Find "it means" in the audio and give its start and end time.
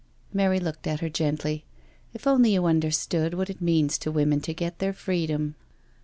3.51-3.99